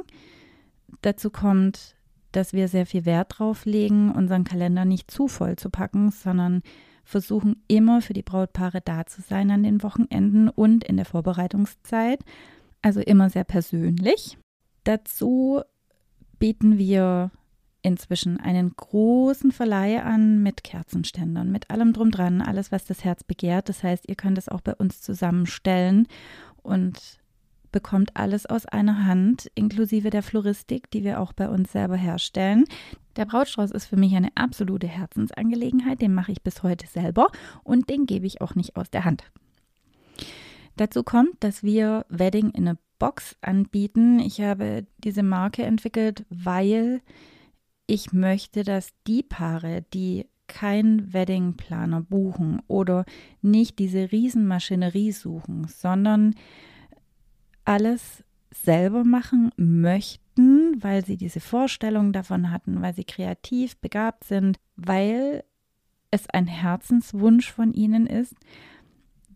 Dazu 1.01 1.29
kommt, 1.29 1.95
dass 2.31 2.53
wir 2.53 2.67
sehr 2.67 2.85
viel 2.85 3.05
Wert 3.05 3.39
drauf 3.39 3.65
legen, 3.65 4.11
unseren 4.11 4.43
Kalender 4.43 4.85
nicht 4.85 5.09
zu 5.09 5.27
voll 5.27 5.55
zu 5.55 5.69
packen, 5.69 6.11
sondern 6.11 6.61
versuchen 7.03 7.63
immer 7.67 8.01
für 8.01 8.13
die 8.13 8.21
Brautpaare 8.21 8.81
da 8.81 9.05
zu 9.05 9.21
sein 9.21 9.49
an 9.49 9.63
den 9.63 9.81
Wochenenden 9.81 10.47
und 10.47 10.83
in 10.83 10.97
der 10.97 11.05
Vorbereitungszeit. 11.05 12.19
Also 12.81 13.01
immer 13.01 13.29
sehr 13.29 13.43
persönlich. 13.43 14.37
Dazu 14.83 15.61
bieten 16.37 16.77
wir 16.77 17.31
inzwischen 17.81 18.39
einen 18.39 18.75
großen 18.75 19.51
Verleih 19.51 20.03
an 20.03 20.43
mit 20.43 20.63
Kerzenständern, 20.63 21.51
mit 21.51 21.69
allem 21.69 21.93
drum 21.93 22.11
dran, 22.11 22.41
alles, 22.41 22.71
was 22.71 22.85
das 22.85 23.03
Herz 23.03 23.23
begehrt. 23.23 23.69
Das 23.69 23.83
heißt, 23.83 24.07
ihr 24.07 24.15
könnt 24.15 24.37
es 24.37 24.49
auch 24.49 24.61
bei 24.61 24.75
uns 24.75 25.01
zusammenstellen 25.01 26.07
und 26.61 27.19
bekommt 27.71 28.15
alles 28.15 28.45
aus 28.45 28.65
einer 28.65 29.05
Hand, 29.05 29.49
inklusive 29.55 30.09
der 30.09 30.23
Floristik, 30.23 30.89
die 30.91 31.03
wir 31.03 31.19
auch 31.19 31.33
bei 31.33 31.49
uns 31.49 31.71
selber 31.71 31.95
herstellen. 31.95 32.65
Der 33.15 33.25
Brautstrauß 33.25 33.71
ist 33.71 33.85
für 33.85 33.97
mich 33.97 34.15
eine 34.15 34.35
absolute 34.35 34.87
Herzensangelegenheit, 34.87 36.01
den 36.01 36.13
mache 36.13 36.31
ich 36.31 36.41
bis 36.41 36.63
heute 36.63 36.87
selber 36.87 37.27
und 37.63 37.89
den 37.89 38.05
gebe 38.05 38.25
ich 38.25 38.41
auch 38.41 38.55
nicht 38.55 38.75
aus 38.75 38.89
der 38.89 39.05
Hand. 39.05 39.23
Dazu 40.77 41.03
kommt, 41.03 41.35
dass 41.41 41.63
wir 41.63 42.05
Wedding 42.09 42.51
in 42.51 42.69
a 42.69 42.75
Box 42.99 43.37
anbieten. 43.41 44.19
Ich 44.19 44.41
habe 44.41 44.85
diese 44.97 45.23
Marke 45.23 45.63
entwickelt, 45.63 46.25
weil 46.29 47.01
ich 47.89 48.13
möchte, 48.13 48.63
dass 48.63 48.89
die 49.07 49.23
Paare, 49.23 49.83
die 49.93 50.27
keinen 50.47 51.11
Weddingplaner 51.11 52.01
buchen 52.01 52.61
oder 52.67 53.05
nicht 53.41 53.79
diese 53.79 54.11
Riesenmaschinerie 54.11 55.11
suchen, 55.11 55.67
sondern 55.67 56.35
alles 57.65 58.23
selber 58.51 59.03
machen 59.03 59.51
möchten, 59.57 60.81
weil 60.83 61.03
sie 61.03 61.17
diese 61.17 61.39
Vorstellung 61.39 62.13
davon 62.13 62.51
hatten, 62.51 62.81
weil 62.81 62.93
sie 62.93 63.03
kreativ 63.05 63.77
begabt 63.77 64.23
sind, 64.23 64.59
weil 64.75 65.43
es 66.11 66.29
ein 66.29 66.47
Herzenswunsch 66.47 67.51
von 67.51 67.73
ihnen 67.73 68.05
ist, 68.05 68.35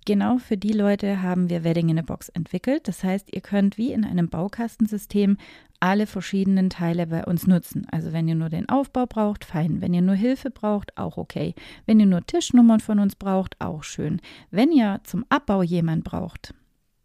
Genau 0.06 0.38
für 0.38 0.58
die 0.58 0.74
Leute 0.74 1.22
haben 1.22 1.50
wir 1.50 1.64
Wedding 1.64 1.90
in 1.90 2.00
a 2.00 2.02
Box 2.02 2.28
entwickelt. 2.30 2.88
Das 2.88 3.04
heißt, 3.04 3.34
ihr 3.34 3.42
könnt 3.42 3.78
wie 3.78 3.94
in 3.94 4.04
einem 4.04 4.30
Baukastensystem 4.30 5.38
alle 5.80 6.08
verschiedenen 6.08 6.70
Teile 6.70 7.08
bei 7.08 7.26
uns 7.26 7.48
nutzen. 7.48 7.88
Also 7.92 8.12
wenn 8.12 8.28
ihr 8.28 8.36
nur 8.36 8.50
den 8.50 8.68
Aufbau 8.68 9.06
braucht, 9.06 9.46
fein. 9.46 9.82
Wenn 9.82 9.94
ihr 9.94 10.02
nur 10.02 10.16
Hilfe 10.16 10.50
braucht, 10.50 10.98
auch 10.98 11.18
okay. 11.18 11.56
Wenn 11.86 12.00
ihr 12.00 12.06
nur 12.06 12.26
Tischnummern 12.26 12.82
von 12.82 13.00
uns 13.00 13.16
braucht, 13.16 13.56
auch 13.60 13.84
schön. 13.84 14.20
Wenn 14.52 14.72
ihr 14.72 15.00
zum 15.04 15.26
Abbau 15.30 15.62
jemand 15.62 16.04
braucht, 16.04 16.54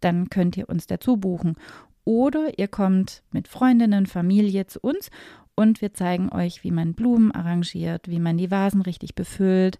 dann 0.01 0.29
könnt 0.29 0.57
ihr 0.57 0.69
uns 0.69 0.87
dazu 0.87 1.17
buchen. 1.17 1.55
Oder 2.05 2.59
ihr 2.59 2.69
kommt 2.69 3.23
mit 3.31 3.49
Freundinnen, 3.49 4.07
Familie 4.07 4.67
zu 4.67 4.81
uns 4.81 5.11
und 5.55 5.83
wir 5.83 5.93
zeigen 5.93 6.31
euch, 6.33 6.65
wie 6.65 6.71
man 6.71 6.95
Blumen 6.95 7.33
arrangiert, 7.33 8.09
wie 8.09 8.21
man 8.21 8.39
die 8.39 8.51
Vasen 8.51 8.81
richtig 8.81 9.15
befüllt, 9.15 9.79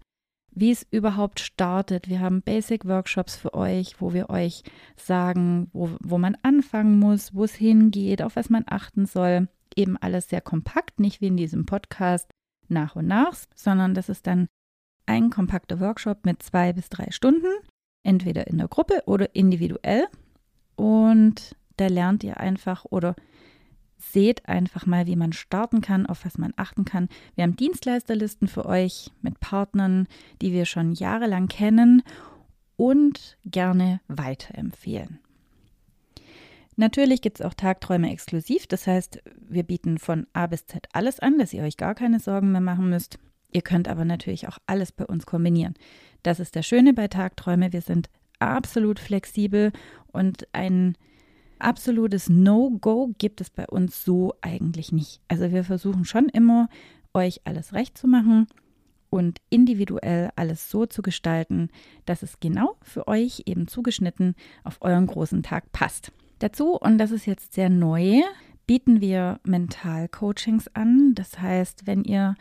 wie 0.51 0.71
es 0.71 0.85
überhaupt 0.91 1.39
startet. 1.39 2.09
Wir 2.09 2.19
haben 2.19 2.41
Basic-Workshops 2.41 3.35
für 3.35 3.53
euch, 3.53 3.99
wo 4.01 4.13
wir 4.13 4.29
euch 4.29 4.63
sagen, 4.95 5.69
wo, 5.73 5.89
wo 6.01 6.17
man 6.17 6.37
anfangen 6.41 6.99
muss, 6.99 7.33
wo 7.33 7.43
es 7.43 7.55
hingeht, 7.55 8.21
auf 8.21 8.35
was 8.35 8.49
man 8.49 8.63
achten 8.67 9.05
soll. 9.05 9.47
Eben 9.75 9.97
alles 9.97 10.29
sehr 10.29 10.41
kompakt, 10.41 10.99
nicht 10.99 11.21
wie 11.21 11.27
in 11.27 11.37
diesem 11.37 11.65
Podcast 11.65 12.29
nach 12.67 12.95
und 12.95 13.07
nach, 13.07 13.35
sondern 13.55 13.93
das 13.93 14.09
ist 14.09 14.27
dann 14.27 14.47
ein 15.05 15.29
kompakter 15.29 15.79
Workshop 15.79 16.25
mit 16.25 16.43
zwei 16.43 16.73
bis 16.73 16.89
drei 16.89 17.11
Stunden, 17.11 17.47
entweder 18.03 18.47
in 18.47 18.57
der 18.57 18.67
Gruppe 18.67 19.03
oder 19.05 19.35
individuell. 19.35 20.07
Und 20.75 21.55
da 21.77 21.87
lernt 21.87 22.23
ihr 22.23 22.37
einfach 22.37 22.85
oder 22.85 23.15
seht 23.99 24.47
einfach 24.47 24.85
mal, 24.85 25.05
wie 25.05 25.15
man 25.15 25.33
starten 25.33 25.81
kann, 25.81 26.05
auf 26.05 26.25
was 26.25 26.37
man 26.37 26.53
achten 26.55 26.85
kann. 26.85 27.09
Wir 27.35 27.43
haben 27.43 27.55
Dienstleisterlisten 27.55 28.47
für 28.47 28.65
euch 28.65 29.11
mit 29.21 29.39
Partnern, 29.39 30.07
die 30.41 30.53
wir 30.53 30.65
schon 30.65 30.93
jahrelang 30.93 31.47
kennen 31.47 32.01
und 32.77 33.37
gerne 33.45 33.99
weiterempfehlen. 34.07 35.19
Natürlich 36.77 37.21
gibt 37.21 37.41
es 37.41 37.45
auch 37.45 37.53
Tagträume 37.53 38.09
exklusiv, 38.09 38.65
das 38.65 38.87
heißt, 38.87 39.21
wir 39.49 39.63
bieten 39.63 39.97
von 39.97 40.27
A 40.31 40.47
bis 40.47 40.65
Z 40.65 40.87
alles 40.93 41.19
an, 41.19 41.37
dass 41.37 41.53
ihr 41.53 41.63
euch 41.63 41.75
gar 41.75 41.93
keine 41.93 42.21
Sorgen 42.21 42.53
mehr 42.53 42.61
machen 42.61 42.89
müsst. 42.89 43.19
Ihr 43.51 43.63
könnt 43.63 43.89
aber 43.89 44.05
natürlich 44.05 44.47
auch 44.47 44.59
alles 44.65 44.93
bei 44.93 45.05
uns 45.05 45.25
kombinieren. 45.25 45.73
Das 46.23 46.39
ist 46.39 46.55
der 46.55 46.63
Schöne 46.63 46.93
bei 46.93 47.09
Tagträume, 47.09 47.73
wir 47.73 47.81
sind 47.81 48.09
absolut 48.39 48.99
flexibel 48.99 49.73
und 50.13 50.47
ein 50.53 50.95
absolutes 51.59 52.29
No-Go 52.29 53.13
gibt 53.17 53.41
es 53.41 53.49
bei 53.49 53.67
uns 53.67 54.03
so 54.03 54.33
eigentlich 54.41 54.91
nicht. 54.91 55.21
Also 55.27 55.51
wir 55.51 55.63
versuchen 55.63 56.05
schon 56.05 56.29
immer, 56.29 56.69
euch 57.13 57.41
alles 57.45 57.73
recht 57.73 57.97
zu 57.97 58.07
machen 58.07 58.47
und 59.09 59.39
individuell 59.49 60.29
alles 60.35 60.69
so 60.69 60.85
zu 60.85 61.01
gestalten, 61.01 61.69
dass 62.05 62.23
es 62.23 62.39
genau 62.39 62.77
für 62.81 63.07
euch 63.07 63.43
eben 63.45 63.67
zugeschnitten 63.67 64.35
auf 64.63 64.77
euren 64.81 65.07
großen 65.07 65.43
Tag 65.43 65.71
passt. 65.71 66.11
Dazu, 66.39 66.75
und 66.77 66.97
das 66.97 67.11
ist 67.11 67.25
jetzt 67.25 67.53
sehr 67.53 67.69
neu, 67.69 68.21
bieten 68.65 69.01
wir 69.01 69.39
Mental-Coachings 69.43 70.67
an. 70.75 71.15
Das 71.15 71.39
heißt, 71.39 71.87
wenn 71.87 72.03
ihr 72.03 72.35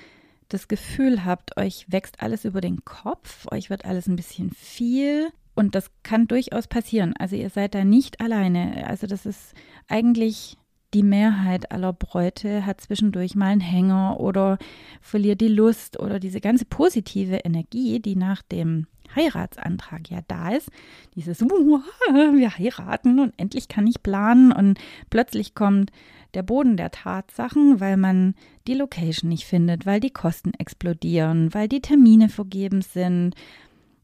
das 0.49 0.69
Gefühl 0.69 1.25
habt, 1.25 1.57
euch 1.57 1.87
wächst 1.91 2.21
alles 2.23 2.45
über 2.45 2.61
den 2.61 2.85
Kopf, 2.85 3.47
euch 3.51 3.71
wird 3.71 3.85
alles 3.85 4.07
ein 4.07 4.17
bisschen 4.17 4.51
viel, 4.51 5.31
und 5.59 5.75
das 5.75 5.91
kann 6.05 6.29
durchaus 6.29 6.69
passieren. 6.69 7.15
Also 7.19 7.35
ihr 7.35 7.51
seid 7.51 7.75
da 7.75 7.83
nicht 7.83 8.21
alleine. 8.21 8.87
Also 8.87 9.09
das 9.09 9.27
ist 9.27 9.55
eigentlich 9.89 10.57
die 10.95 11.03
Mehrheit 11.03 11.73
aller 11.73 11.93
Bräute 11.93 12.65
hat 12.65 12.81
zwischendurch 12.81 13.35
mal 13.35 13.49
einen 13.49 13.61
Hänger 13.61 14.21
oder 14.21 14.57
verliert 15.03 15.41
die 15.41 15.49
Lust 15.49 15.99
oder 15.99 16.21
diese 16.21 16.41
ganze 16.41 16.65
positive 16.65 17.39
Energie, 17.39 17.99
die 17.99 18.15
nach 18.15 18.41
dem 18.43 18.87
Heiratsantrag 19.17 20.09
ja 20.11 20.21
da 20.29 20.51
ist. 20.51 20.71
Dieses, 21.17 21.41
wir 21.41 22.59
heiraten 22.59 23.19
und 23.19 23.35
endlich 23.37 23.67
kann 23.67 23.89
ich 23.89 24.01
planen 24.01 24.53
und 24.53 24.79
plötzlich 25.11 25.57
kommt 25.57 25.91
der 26.35 26.45
Boden 26.45 26.77
der 26.77 26.93
Tatsachen, 26.93 27.81
weil 27.81 27.97
man 27.97 28.37
die 28.69 28.75
Location 28.75 29.29
nicht 29.29 29.45
findet, 29.45 29.87
weil 29.87 29.99
die 29.99 30.11
Kosten 30.11 30.55
explodieren, 30.55 31.53
weil 31.53 31.69
die 31.69 31.81
Termine 31.81 32.29
vergeben 32.29 32.81
sind, 32.81 33.35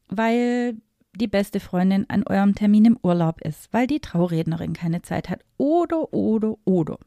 weil 0.08 0.76
die 1.16 1.28
beste 1.28 1.60
Freundin 1.60 2.08
an 2.08 2.24
eurem 2.26 2.54
Termin 2.54 2.84
im 2.84 2.98
Urlaub 3.02 3.40
ist, 3.40 3.72
weil 3.72 3.86
die 3.86 4.00
Traurednerin 4.00 4.72
keine 4.72 5.02
Zeit 5.02 5.28
hat. 5.28 5.40
Oder, 5.56 6.12
oder, 6.12 6.56
oder. 6.64 6.98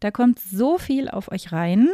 Da 0.00 0.10
kommt 0.10 0.38
so 0.38 0.78
viel 0.78 1.08
auf 1.08 1.30
euch 1.30 1.52
rein, 1.52 1.88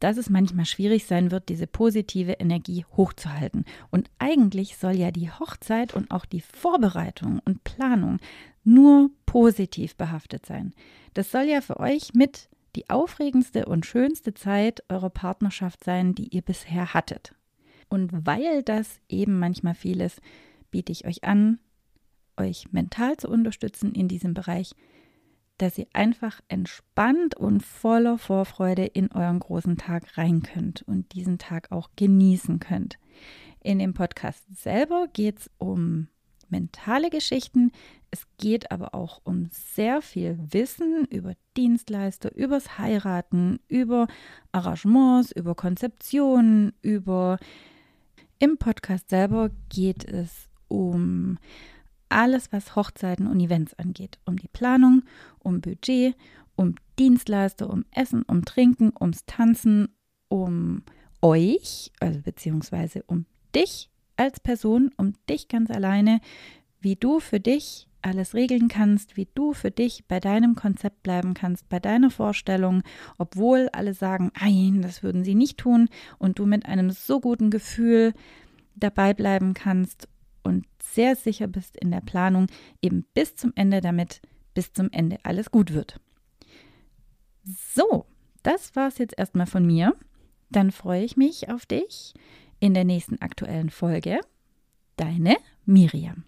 dass 0.00 0.16
es 0.16 0.28
manchmal 0.28 0.66
schwierig 0.66 1.06
sein 1.06 1.30
wird, 1.30 1.48
diese 1.48 1.68
positive 1.68 2.32
Energie 2.32 2.84
hochzuhalten. 2.96 3.64
Und 3.90 4.10
eigentlich 4.18 4.76
soll 4.76 4.94
ja 4.94 5.12
die 5.12 5.30
Hochzeit 5.30 5.94
und 5.94 6.10
auch 6.10 6.24
die 6.24 6.40
Vorbereitung 6.40 7.40
und 7.44 7.62
Planung 7.62 8.18
nur 8.64 9.10
positiv 9.26 9.94
behaftet 9.94 10.44
sein. 10.44 10.72
Das 11.14 11.30
soll 11.30 11.44
ja 11.44 11.60
für 11.60 11.78
euch 11.78 12.14
mit 12.14 12.48
die 12.74 12.90
aufregendste 12.90 13.66
und 13.66 13.86
schönste 13.86 14.34
Zeit 14.34 14.82
eurer 14.88 15.10
Partnerschaft 15.10 15.84
sein, 15.84 16.14
die 16.14 16.28
ihr 16.28 16.42
bisher 16.42 16.94
hattet. 16.94 17.34
Und 17.88 18.26
weil 18.26 18.62
das 18.62 18.98
eben 19.08 19.38
manchmal 19.38 19.74
vieles 19.74 20.16
biete 20.72 20.90
ich 20.90 21.06
euch 21.06 21.22
an, 21.22 21.60
euch 22.36 22.72
mental 22.72 23.16
zu 23.16 23.28
unterstützen 23.28 23.94
in 23.94 24.08
diesem 24.08 24.34
Bereich, 24.34 24.72
dass 25.58 25.78
ihr 25.78 25.86
einfach 25.92 26.40
entspannt 26.48 27.36
und 27.36 27.62
voller 27.62 28.18
Vorfreude 28.18 28.84
in 28.84 29.12
euren 29.12 29.38
großen 29.38 29.76
Tag 29.76 30.18
rein 30.18 30.42
könnt 30.42 30.82
und 30.82 31.12
diesen 31.12 31.38
Tag 31.38 31.70
auch 31.70 31.90
genießen 31.94 32.58
könnt. 32.58 32.98
In 33.60 33.78
dem 33.78 33.94
Podcast 33.94 34.44
selber 34.52 35.06
geht 35.12 35.38
es 35.38 35.50
um 35.58 36.08
mentale 36.48 37.10
Geschichten. 37.10 37.70
Es 38.10 38.26
geht 38.38 38.72
aber 38.72 38.94
auch 38.94 39.20
um 39.24 39.48
sehr 39.52 40.02
viel 40.02 40.38
Wissen 40.50 41.06
über 41.06 41.34
Dienstleister, 41.56 42.34
übers 42.34 42.78
Heiraten, 42.78 43.60
über 43.68 44.08
Arrangements, 44.50 45.32
über 45.32 45.54
Konzeptionen, 45.54 46.72
über 46.82 47.38
im 48.38 48.58
Podcast 48.58 49.08
selber 49.10 49.50
geht 49.68 50.04
es 50.04 50.48
um 50.72 51.38
alles, 52.08 52.52
was 52.52 52.74
Hochzeiten 52.76 53.26
und 53.26 53.40
Events 53.40 53.74
angeht. 53.74 54.18
Um 54.24 54.36
die 54.36 54.48
Planung, 54.48 55.02
um 55.38 55.60
Budget, 55.60 56.16
um 56.56 56.74
Dienstleister, 56.98 57.70
um 57.70 57.84
Essen, 57.90 58.22
um 58.22 58.44
Trinken, 58.44 58.92
ums 58.98 59.24
Tanzen, 59.26 59.88
um 60.28 60.82
euch, 61.20 61.92
also 62.00 62.20
beziehungsweise 62.20 63.02
um 63.06 63.26
dich 63.54 63.90
als 64.16 64.40
Person, 64.40 64.90
um 64.96 65.14
dich 65.28 65.48
ganz 65.48 65.70
alleine, 65.70 66.20
wie 66.80 66.96
du 66.96 67.20
für 67.20 67.40
dich 67.40 67.88
alles 68.02 68.34
regeln 68.34 68.68
kannst, 68.68 69.16
wie 69.16 69.28
du 69.34 69.52
für 69.52 69.70
dich 69.70 70.04
bei 70.08 70.18
deinem 70.18 70.56
Konzept 70.56 71.02
bleiben 71.04 71.34
kannst, 71.34 71.68
bei 71.68 71.78
deiner 71.78 72.10
Vorstellung, 72.10 72.82
obwohl 73.16 73.68
alle 73.72 73.94
sagen, 73.94 74.32
nein, 74.40 74.82
das 74.82 75.02
würden 75.02 75.22
sie 75.22 75.36
nicht 75.36 75.58
tun 75.58 75.88
und 76.18 76.38
du 76.38 76.46
mit 76.46 76.66
einem 76.66 76.90
so 76.90 77.20
guten 77.20 77.50
Gefühl 77.50 78.12
dabei 78.74 79.14
bleiben 79.14 79.54
kannst 79.54 80.08
und 80.42 80.66
sehr 80.82 81.16
sicher 81.16 81.46
bist 81.46 81.76
in 81.76 81.90
der 81.90 82.00
Planung, 82.00 82.46
eben 82.80 83.04
bis 83.14 83.36
zum 83.36 83.52
Ende, 83.54 83.80
damit 83.80 84.20
bis 84.54 84.72
zum 84.72 84.90
Ende 84.90 85.18
alles 85.22 85.50
gut 85.50 85.72
wird. 85.72 86.00
So, 87.44 88.06
das 88.42 88.76
war 88.76 88.88
es 88.88 88.98
jetzt 88.98 89.18
erstmal 89.18 89.46
von 89.46 89.66
mir. 89.66 89.94
Dann 90.50 90.70
freue 90.70 91.04
ich 91.04 91.16
mich 91.16 91.50
auf 91.50 91.66
dich 91.66 92.14
in 92.60 92.74
der 92.74 92.84
nächsten 92.84 93.20
aktuellen 93.20 93.70
Folge. 93.70 94.20
Deine 94.96 95.36
Miriam. 95.64 96.24